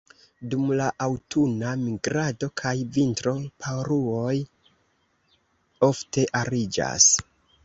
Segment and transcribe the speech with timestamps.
[0.51, 3.35] Dum la aŭtuna migrado kaj vintro,
[3.67, 4.33] paruoj
[5.91, 7.09] ofte ariĝas.